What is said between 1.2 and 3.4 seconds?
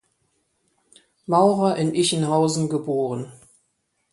Maurer in Ichenhausen geboren.